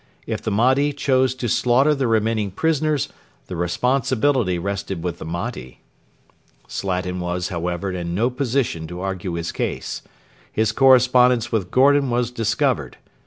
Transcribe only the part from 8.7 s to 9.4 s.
to argue